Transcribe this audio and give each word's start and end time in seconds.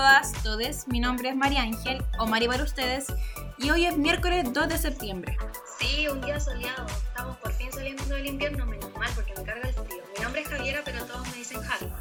todas, 0.00 0.32
todes. 0.42 0.88
Mi 0.88 0.98
nombre 0.98 1.28
es 1.28 1.36
María 1.36 1.60
Ángel, 1.60 2.02
o 2.18 2.26
Mari 2.26 2.48
para 2.48 2.64
ustedes, 2.64 3.04
y 3.58 3.68
hoy 3.68 3.84
es 3.84 3.98
miércoles 3.98 4.50
2 4.50 4.68
de 4.70 4.78
septiembre. 4.78 5.36
Sí, 5.78 6.08
un 6.08 6.22
día 6.22 6.40
soleado. 6.40 6.86
Estamos 6.86 7.36
por 7.36 7.52
fin 7.52 7.70
saliendo 7.70 8.02
del 8.04 8.24
invierno, 8.24 8.64
menos 8.64 8.90
mal, 8.94 9.10
porque 9.14 9.34
me 9.36 9.44
carga 9.44 9.68
el 9.68 9.74
frío. 9.74 10.02
Mi 10.16 10.24
nombre 10.24 10.40
es 10.40 10.48
Javiera, 10.48 10.80
pero 10.86 11.04
todos 11.04 11.28
me 11.28 11.34
dicen 11.34 11.60
Javi. 11.60 11.92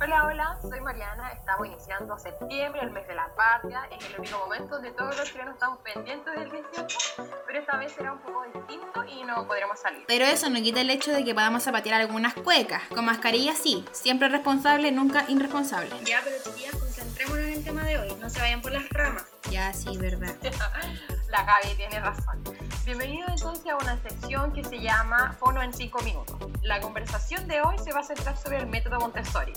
Hola, 0.00 0.26
hola, 0.26 0.58
soy 0.62 0.80
Mariana. 0.80 1.30
Estamos 1.32 1.66
iniciando 1.66 2.18
septiembre, 2.18 2.80
el 2.82 2.90
mes 2.90 3.06
de 3.06 3.14
la 3.14 3.28
patria. 3.36 3.82
Es 3.96 4.04
el 4.06 4.20
único 4.20 4.38
momento 4.38 4.74
donde 4.74 4.90
todos 4.90 5.16
los 5.16 5.30
chilenos 5.30 5.54
estamos 5.54 5.78
pendientes 5.78 6.34
del 6.34 6.50
18, 6.50 6.98
pero 7.46 7.58
esta 7.60 7.76
vez 7.76 7.92
será 7.92 8.12
un 8.12 8.18
poco 8.18 8.44
distinto 8.52 9.04
y 9.04 9.22
no 9.22 9.46
podremos 9.46 9.78
salir. 9.78 10.04
Pero 10.08 10.24
eso 10.24 10.50
no 10.50 10.56
quita 10.56 10.80
el 10.80 10.90
hecho 10.90 11.12
de 11.12 11.24
que 11.24 11.34
podamos 11.34 11.62
zapatear 11.62 12.00
algunas 12.00 12.34
cuecas. 12.34 12.82
Con 12.88 13.04
mascarilla 13.04 13.54
sí, 13.54 13.84
siempre 13.92 14.28
responsable, 14.28 14.90
nunca 14.90 15.24
irresponsable. 15.28 15.90
Ya, 16.04 16.20
pero 16.24 16.36
chiquillas, 16.42 16.74
concentrémonos 16.76 17.44
en 17.44 17.52
el 17.52 17.64
tema 17.64 17.82
de 17.84 17.98
hoy. 17.98 18.14
No 18.20 18.28
se 18.28 18.40
vayan 18.40 18.62
por 18.62 18.72
las 18.72 18.88
ramas. 18.90 19.26
Ya, 19.50 19.72
sí, 19.72 19.96
verdad. 19.98 20.34
La 21.28 21.44
Gaby 21.44 21.76
tiene 21.76 22.00
razón. 22.00 22.42
Bienvenido 22.84 23.22
entonces 23.22 23.35
a 23.70 23.76
una 23.76 24.00
sección 24.00 24.52
que 24.52 24.62
se 24.62 24.78
llama 24.78 25.36
Fono 25.40 25.60
en 25.60 25.72
5 25.72 26.02
minutos. 26.02 26.36
La 26.62 26.80
conversación 26.80 27.48
de 27.48 27.60
hoy 27.62 27.76
se 27.82 27.92
va 27.92 28.00
a 28.00 28.02
centrar 28.04 28.36
sobre 28.36 28.58
el 28.58 28.66
método 28.66 29.00
Montessori. 29.00 29.52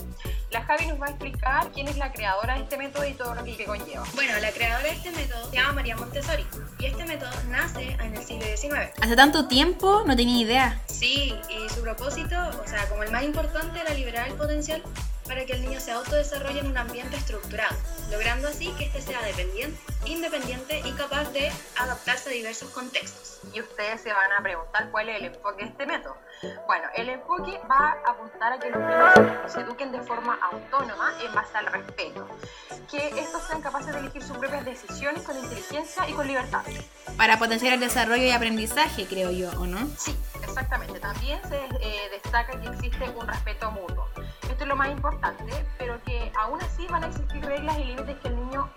La 0.50 0.64
Javi 0.64 0.88
nos 0.88 1.00
va 1.00 1.08
a 1.08 1.10
explicar 1.10 1.72
quién 1.74 1.88
es 1.88 1.98
la 1.98 2.12
creadora 2.12 2.56
de 2.56 2.64
este 2.64 2.78
método 2.78 3.06
y 3.06 3.14
todo 3.14 3.36
lo 3.36 3.44
que 3.44 3.66
conlleva. 3.66 4.04
Bueno, 4.16 4.40
la 4.40 4.52
creadora 4.52 4.84
de 4.84 4.96
este 4.96 5.12
método 5.12 5.50
se 5.50 5.56
llama 5.58 5.74
María 5.74 5.96
Montessori 5.96 6.46
y 6.80 6.86
este 6.86 7.06
método 7.06 7.30
nace 7.50 7.92
en 7.92 8.16
el 8.16 8.24
siglo 8.24 8.46
XIX. 8.46 8.92
Hace 9.00 9.16
tanto 9.16 9.48
tiempo 9.48 10.04
no 10.06 10.16
tenía 10.16 10.42
idea. 10.42 10.82
Sí, 10.88 11.36
y 11.50 11.70
su 11.70 11.82
propósito, 11.82 12.36
o 12.64 12.68
sea, 12.68 12.90
como 12.90 13.04
el 13.04 13.12
más 13.12 13.24
importante, 13.24 13.80
era 13.80 13.94
liberar 13.94 14.28
el 14.28 14.34
potencial 14.34 14.82
para 15.30 15.46
que 15.46 15.54
el 15.54 15.62
niño 15.62 15.80
se 15.80 15.92
autodesarrolle 15.92 16.60
en 16.60 16.68
un 16.68 16.78
ambiente 16.78 17.16
estructurado, 17.16 17.78
logrando 18.12 18.48
así 18.48 18.74
que 18.80 18.86
éste 18.86 19.02
sea 19.02 19.22
dependiente, 19.22 19.80
independiente 20.06 20.82
y 20.84 20.92
capaz 20.94 21.32
de 21.32 21.52
adaptarse 21.78 22.30
a 22.30 22.34
diversos 22.34 22.70
contextos. 22.72 23.40
Y 23.54 23.62
ustedes 23.62 24.02
se 24.02 24.12
van 24.12 24.32
a 24.34 24.42
preguntar 24.42 24.90
cuál 24.90 25.08
es 25.10 25.18
el 25.18 25.26
enfoque 25.26 25.64
de 25.64 25.70
este 25.70 25.86
método. 25.86 26.18
Bueno, 26.66 26.88
el 26.96 27.10
enfoque 27.10 27.60
va 27.70 27.96
a 28.06 28.12
apuntar 28.12 28.54
a 28.54 28.60
que 28.60 28.72
los 28.72 28.80
niños 28.80 29.52
se 29.52 29.62
eduquen 29.62 29.92
de 29.92 30.02
forma 30.02 30.40
autónoma 30.52 31.14
en 31.22 31.34
base 31.34 31.56
al 31.58 31.68
respeto, 31.68 32.28
que 32.90 33.08
estos 33.20 33.44
sean 33.44 33.62
capaces 33.62 33.94
de 33.94 34.00
elegir 34.00 34.24
sus 34.24 34.38
propias 34.38 34.66
decisiones 34.66 35.24
con 35.24 35.38
inteligencia 35.38 36.10
y 36.10 36.14
con 36.14 36.26
libertad. 36.26 36.64
Para 37.18 37.38
potenciar 37.38 37.74
el 37.74 37.80
desarrollo 37.80 38.24
y 38.24 38.32
aprendizaje, 38.32 39.06
creo 39.06 39.30
yo, 39.30 39.52
¿o 39.60 39.68
no? 39.68 39.88
Sí, 39.96 40.16
exactamente. 40.60 41.00
También 41.00 41.40
se 41.48 41.58
eh, 41.58 42.10
destaca 42.12 42.60
que 42.60 42.68
existe 42.68 43.10
un 43.10 43.28
respeto 43.28 43.72
mutuo. 43.72 44.08
Esto 44.44 44.64
es 44.64 44.68
lo 44.68 44.76
más 44.76 44.90
importante, 44.90 45.66
pero 45.78 46.02
que 46.04 46.32
aún 46.38 46.62
así 46.62 46.86
van 46.88 47.04
a 47.04 47.08
existir 47.08 47.44
reglas 47.46 47.78
y 47.80 47.86
límites 47.86 48.18
que 48.20 48.28
el 48.28 48.36
niño 48.36 48.70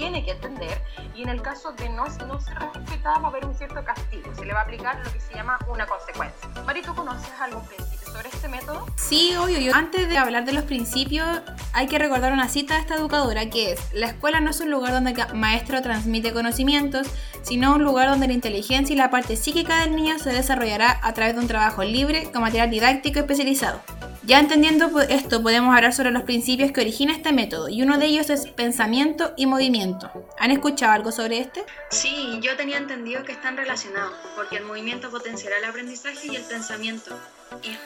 tiene 0.00 0.24
que 0.24 0.30
entender 0.30 0.80
y 1.14 1.22
en 1.22 1.28
el 1.28 1.42
caso 1.42 1.72
de 1.72 1.90
no, 1.90 2.06
no 2.26 2.40
ser 2.40 2.58
respetada 2.58 3.18
va 3.18 3.26
a 3.26 3.30
haber 3.30 3.44
un 3.44 3.54
cierto 3.54 3.84
castigo, 3.84 4.34
se 4.34 4.46
le 4.46 4.54
va 4.54 4.60
a 4.60 4.62
aplicar 4.62 4.98
lo 5.04 5.12
que 5.12 5.20
se 5.20 5.34
llama 5.34 5.58
una 5.68 5.86
consecuencia. 5.86 6.48
Mari, 6.64 6.80
¿tú 6.80 6.94
conoces 6.94 7.28
algún 7.38 7.62
principio 7.66 8.08
sobre 8.08 8.30
este 8.30 8.48
método? 8.48 8.86
Sí, 8.96 9.36
obvio. 9.36 9.58
Yo, 9.58 9.74
antes 9.74 10.08
de 10.08 10.16
hablar 10.16 10.46
de 10.46 10.54
los 10.54 10.64
principios, 10.64 11.28
hay 11.74 11.86
que 11.86 11.98
recordar 11.98 12.32
una 12.32 12.48
cita 12.48 12.76
de 12.76 12.80
esta 12.80 12.94
educadora 12.94 13.50
que 13.50 13.72
es, 13.72 13.92
la 13.92 14.06
escuela 14.06 14.40
no 14.40 14.48
es 14.50 14.60
un 14.60 14.70
lugar 14.70 14.92
donde 14.92 15.10
el 15.10 15.34
maestro 15.34 15.82
transmite 15.82 16.32
conocimientos, 16.32 17.06
sino 17.42 17.74
un 17.74 17.84
lugar 17.84 18.08
donde 18.08 18.26
la 18.26 18.32
inteligencia 18.32 18.94
y 18.94 18.96
la 18.96 19.10
parte 19.10 19.36
psíquica 19.36 19.80
del 19.80 19.94
niño 19.94 20.18
se 20.18 20.32
desarrollará 20.32 20.98
a 21.02 21.12
través 21.12 21.34
de 21.34 21.42
un 21.42 21.46
trabajo 21.46 21.84
libre 21.84 22.30
con 22.32 22.40
material 22.40 22.70
didáctico 22.70 23.18
especializado. 23.18 23.82
Ya 24.30 24.38
entendiendo 24.38 25.00
esto, 25.00 25.42
podemos 25.42 25.74
hablar 25.74 25.92
sobre 25.92 26.12
los 26.12 26.22
principios 26.22 26.70
que 26.70 26.82
origina 26.82 27.12
este 27.12 27.32
método, 27.32 27.68
y 27.68 27.82
uno 27.82 27.98
de 27.98 28.06
ellos 28.06 28.30
es 28.30 28.46
pensamiento 28.46 29.32
y 29.36 29.46
movimiento. 29.46 30.08
¿Han 30.38 30.52
escuchado 30.52 30.92
algo 30.92 31.10
sobre 31.10 31.40
este? 31.40 31.64
Sí, 31.90 32.38
yo 32.40 32.56
tenía 32.56 32.78
entendido 32.78 33.24
que 33.24 33.32
están 33.32 33.56
relacionados, 33.56 34.12
porque 34.36 34.58
el 34.58 34.64
movimiento 34.66 35.10
potenciará 35.10 35.58
el 35.58 35.64
aprendizaje 35.64 36.28
y 36.30 36.36
el 36.36 36.42
pensamiento. 36.42 37.18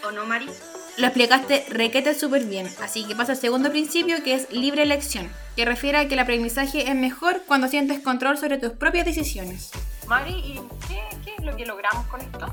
¿O 0.06 0.10
no, 0.10 0.26
Mari? 0.26 0.44
Lo 0.98 1.06
explicaste 1.06 1.64
requete 1.70 2.12
súper 2.12 2.44
bien, 2.44 2.68
así 2.82 3.04
que 3.04 3.16
pasa 3.16 3.32
al 3.32 3.38
segundo 3.38 3.70
principio 3.70 4.22
que 4.22 4.34
es 4.34 4.52
libre 4.52 4.82
elección, 4.82 5.30
que 5.56 5.64
refiere 5.64 5.96
a 5.96 6.08
que 6.08 6.12
el 6.12 6.20
aprendizaje 6.20 6.90
es 6.90 6.94
mejor 6.94 7.40
cuando 7.46 7.68
sientes 7.68 8.00
control 8.00 8.36
sobre 8.36 8.58
tus 8.58 8.72
propias 8.72 9.06
decisiones. 9.06 9.70
Mari, 10.06 10.34
¿y 10.34 10.60
qué, 11.23 11.23
lo 11.44 11.56
que 11.56 11.66
logramos 11.66 12.06
con 12.06 12.20
esto? 12.20 12.52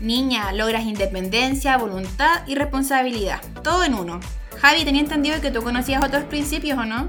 Niña, 0.00 0.52
logras 0.52 0.84
independencia, 0.84 1.76
voluntad 1.76 2.46
y 2.46 2.54
responsabilidad. 2.54 3.42
Todo 3.62 3.84
en 3.84 3.94
uno. 3.94 4.20
Javi, 4.60 4.84
tenía 4.84 5.02
entendido 5.02 5.40
que 5.40 5.50
tú 5.50 5.62
conocías 5.62 6.04
otros 6.04 6.24
principios, 6.24 6.78
¿o 6.78 6.84
no? 6.84 7.08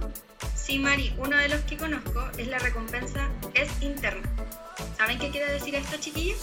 Sí, 0.56 0.80
Mari, 0.80 1.14
uno 1.18 1.38
de 1.38 1.50
los 1.50 1.62
que 1.62 1.78
conozco 1.78 2.24
es 2.38 2.48
la 2.48 2.60
recompensa 2.60 3.28
es 3.54 3.70
interna. 3.82 4.28
¿Saben 4.98 5.20
qué 5.20 5.30
quiere 5.30 5.52
decir 5.52 5.76
esto, 5.76 5.98
chiquillos? 5.98 6.40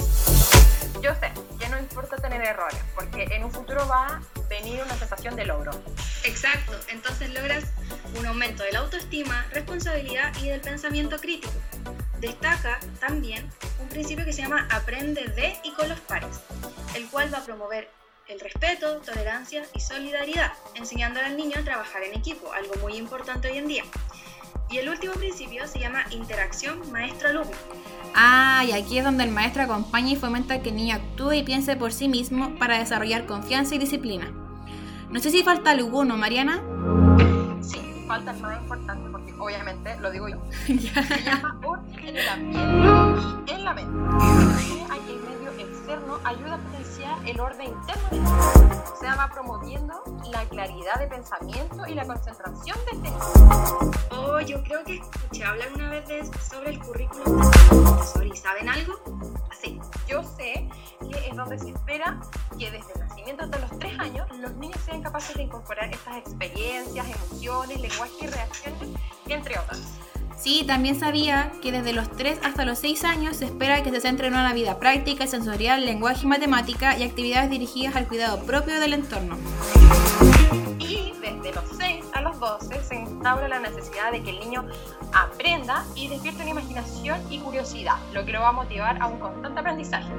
Yo 1.02 1.14
sé 1.14 1.30
que 1.60 1.68
no 1.68 1.78
importa 1.78 2.16
tener 2.16 2.42
errores, 2.42 2.78
porque 2.94 3.24
en 3.30 3.44
un 3.44 3.52
futuro 3.52 3.86
va 3.86 4.06
a 4.06 4.20
venir 4.48 4.82
una 4.84 4.96
sensación 4.96 5.36
de 5.36 5.46
logro. 5.46 5.70
Exacto, 6.24 6.72
entonces 6.88 7.32
logras 7.32 7.64
un 8.18 8.26
aumento 8.26 8.64
de 8.64 8.72
la 8.72 8.80
autoestima, 8.80 9.46
responsabilidad 9.52 10.32
y 10.42 10.48
del 10.48 10.60
pensamiento 10.60 11.18
crítico. 11.18 11.52
Destaca 12.20 12.80
también 13.00 13.48
un 13.80 13.88
principio 13.88 14.24
que 14.24 14.32
se 14.32 14.42
llama 14.42 14.66
aprende 14.70 15.24
de 15.28 15.56
y 15.62 15.72
con 15.72 15.88
los 15.88 16.00
pares, 16.00 16.40
el 16.94 17.06
cual 17.08 17.32
va 17.32 17.38
a 17.38 17.44
promover 17.44 17.88
el 18.28 18.40
respeto, 18.40 18.98
tolerancia 18.98 19.64
y 19.74 19.80
solidaridad, 19.80 20.52
enseñándole 20.74 21.26
al 21.26 21.36
niño 21.36 21.58
a 21.58 21.62
trabajar 21.62 22.02
en 22.02 22.14
equipo, 22.14 22.52
algo 22.52 22.74
muy 22.82 22.96
importante 22.96 23.48
hoy 23.50 23.58
en 23.58 23.68
día. 23.68 23.84
Y 24.70 24.78
el 24.78 24.88
último 24.90 25.14
principio 25.14 25.66
se 25.66 25.78
llama 25.78 26.04
interacción 26.10 26.92
maestro-alumno. 26.92 27.56
Ah, 28.14 28.64
y 28.66 28.72
aquí 28.72 28.98
es 28.98 29.04
donde 29.04 29.24
el 29.24 29.30
maestro 29.30 29.62
acompaña 29.62 30.10
y 30.10 30.16
fomenta 30.16 30.60
que 30.60 30.68
el 30.68 30.76
niño 30.76 30.96
actúe 30.96 31.32
y 31.32 31.42
piense 31.42 31.76
por 31.76 31.92
sí 31.92 32.08
mismo 32.08 32.54
para 32.58 32.78
desarrollar 32.78 33.24
confianza 33.24 33.76
y 33.76 33.78
disciplina. 33.78 34.30
No 35.10 35.20
sé 35.20 35.30
si 35.30 35.42
falta 35.42 35.70
alguno, 35.70 36.18
Mariana. 36.18 36.60
Sí, 37.62 37.80
falta 38.06 38.32
el 38.32 38.40
más 38.40 38.60
importante 38.60 39.08
porque 39.10 39.32
obviamente 39.38 39.96
lo 40.00 40.10
digo 40.10 40.28
yo. 40.28 40.36
Se 40.66 41.22
llama 41.22 41.58
en 42.08 42.16
el 42.16 42.28
ambiente 42.28 43.52
y 43.52 43.54
en 43.54 43.64
la 43.64 43.74
mente. 43.74 43.98
Hay 44.90 45.00
que 45.00 45.12
el 45.12 45.20
medio 45.20 45.50
externo 45.58 46.18
ayuda 46.24 46.54
a 46.54 46.58
potenciar 46.58 47.28
el 47.28 47.38
orden 47.38 47.68
interno. 47.68 48.30
O 48.92 48.96
sea, 48.98 49.14
va 49.14 49.28
promoviendo 49.30 50.02
la 50.32 50.44
claridad 50.46 50.98
de 50.98 51.06
pensamiento 51.06 51.86
y 51.86 51.94
la 51.94 52.06
concentración 52.06 52.78
de 52.86 52.96
este 52.96 53.10
Oh, 54.10 54.40
yo 54.40 54.62
creo 54.62 54.82
que 54.84 54.96
escuché 54.96 55.44
hablar 55.44 55.68
una 55.74 55.90
vez 55.90 56.08
de, 56.08 56.24
sobre 56.40 56.70
el 56.70 56.78
currículum 56.78 57.40
de. 57.40 58.36
¿Saben 58.36 58.68
algo? 58.68 58.94
Así, 59.50 59.78
yo 60.06 60.22
sé 60.22 60.68
que 61.00 61.28
es 61.28 61.36
donde 61.36 61.58
se 61.58 61.70
espera 61.70 62.20
que 62.58 62.70
desde 62.70 62.92
el 62.94 63.00
nacimiento 63.00 63.44
hasta 63.44 63.58
los 63.58 63.78
3 63.78 63.98
años 63.98 64.26
los 64.38 64.54
niños 64.54 64.80
sean 64.84 65.02
capaces 65.02 65.36
de 65.36 65.42
incorporar 65.42 65.92
estas 65.92 66.16
experiencias, 66.18 67.06
emociones, 67.06 67.80
lenguaje 67.80 68.14
y 68.20 68.26
reacciones, 68.28 68.88
entre 69.26 69.58
otras. 69.58 69.98
Sí, 70.38 70.62
también 70.64 70.98
sabía 70.98 71.50
que 71.60 71.72
desde 71.72 71.92
los 71.92 72.10
3 72.12 72.40
hasta 72.44 72.64
los 72.64 72.78
6 72.78 73.04
años 73.04 73.36
se 73.36 73.46
espera 73.46 73.82
que 73.82 73.90
se 73.90 74.00
centre 74.00 74.28
en 74.28 74.34
una 74.34 74.52
vida 74.52 74.78
práctica, 74.78 75.26
sensorial, 75.26 75.84
lenguaje 75.84 76.20
y 76.24 76.26
matemática 76.28 76.96
y 76.96 77.02
actividades 77.02 77.50
dirigidas 77.50 77.96
al 77.96 78.06
cuidado 78.06 78.44
propio 78.46 78.78
del 78.78 78.92
entorno. 78.92 79.36
Y 80.78 81.12
desde 81.20 81.52
los 81.52 81.64
6 81.76 82.04
a 82.12 82.20
los 82.20 82.38
12 82.38 82.84
se 82.84 82.94
instaura 82.94 83.48
la 83.48 83.58
necesidad 83.58 84.12
de 84.12 84.22
que 84.22 84.30
el 84.30 84.38
niño 84.38 84.64
aprenda 85.12 85.84
y 85.96 86.06
despierte 86.06 86.42
una 86.42 86.52
imaginación 86.52 87.20
y 87.28 87.38
curiosidad, 87.40 87.96
lo 88.12 88.24
que 88.24 88.30
lo 88.30 88.40
va 88.40 88.50
a 88.50 88.52
motivar 88.52 89.02
a 89.02 89.06
un 89.06 89.18
constante 89.18 89.58
aprendizaje. 89.58 90.12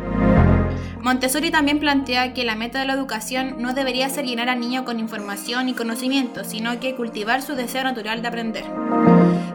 Montessori 1.02 1.50
también 1.50 1.80
plantea 1.80 2.34
que 2.34 2.44
la 2.44 2.56
meta 2.56 2.80
de 2.80 2.86
la 2.86 2.94
educación 2.94 3.56
no 3.60 3.74
debería 3.74 4.10
ser 4.10 4.26
llenar 4.26 4.50
al 4.50 4.60
niño 4.60 4.84
con 4.84 5.00
información 5.00 5.70
y 5.70 5.74
conocimiento, 5.74 6.44
sino 6.44 6.78
que 6.82 6.96
cultivar 6.96 7.42
su 7.42 7.56
deseo 7.56 7.86
natural 7.86 8.22
de 8.22 8.28
aprender. 8.28 8.66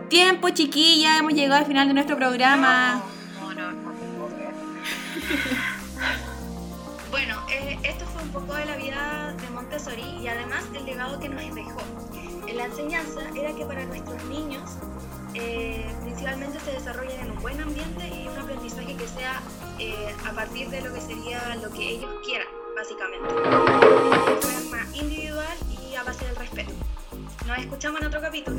Tiempo, 0.08 0.50
chiquilla, 0.50 1.18
hemos 1.18 1.32
llegado 1.32 1.60
al 1.60 1.66
final 1.66 1.88
de 1.88 1.94
nuestro 1.94 2.16
programa. 2.16 3.02
No, 3.40 3.54
no, 3.54 3.72
no, 3.72 3.92
no 3.92 4.28
Bueno, 7.10 7.36
eh, 7.50 7.78
esto 7.82 8.04
fue 8.06 8.22
un 8.22 8.28
poco 8.30 8.54
de 8.54 8.66
la 8.66 8.76
vida 8.76 9.34
de 9.40 9.50
Montessori 9.50 10.02
y 10.20 10.28
además 10.28 10.64
el 10.74 10.84
legado 10.84 11.18
que 11.18 11.28
nos 11.28 11.42
dejó. 11.54 11.80
En 12.46 12.56
la 12.56 12.66
enseñanza 12.66 13.20
era 13.34 13.52
que 13.54 13.64
para 13.64 13.84
nuestros 13.86 14.22
niños 14.24 14.70
eh, 15.34 15.90
principalmente 16.02 16.60
se 16.60 16.72
desarrollen 16.72 17.18
en 17.20 17.30
un 17.32 17.40
buen 17.40 17.60
ambiente 17.60 18.06
y 18.08 18.28
un 18.28 18.38
aprendizaje 18.38 18.94
que 18.96 19.08
sea 19.08 19.40
eh, 19.78 20.14
a 20.28 20.32
partir 20.32 20.68
de 20.68 20.82
lo 20.82 20.92
que 20.92 21.00
sería 21.00 21.56
lo 21.56 21.70
que 21.70 21.90
ellos 21.90 22.10
quieran, 22.24 22.48
básicamente. 22.76 23.26
De 23.26 24.36
forma 24.40 24.86
individual 24.94 25.56
y 25.70 25.94
a 25.94 26.02
base 26.04 26.24
del 26.26 26.36
respeto. 26.36 26.72
Nos 27.46 27.58
escuchamos 27.58 28.00
en 28.00 28.06
otro 28.06 28.20
capítulo. 28.20 28.56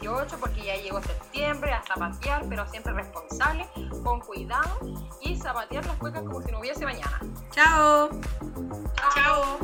18 0.00 0.36
porque 0.38 0.64
ya 0.64 0.76
llegó 0.76 1.00
septiembre 1.02 1.72
a 1.72 1.82
zapatear, 1.82 2.44
pero 2.48 2.66
siempre 2.68 2.92
responsable, 2.92 3.66
con 4.04 4.20
cuidado 4.20 4.78
y 5.20 5.36
zapatear 5.36 5.86
las 5.86 5.96
cuecas 5.96 6.22
como 6.22 6.42
si 6.42 6.52
no 6.52 6.60
hubiese 6.60 6.84
mañana. 6.84 7.20
Chao. 7.50 8.10
Chao. 9.14 9.58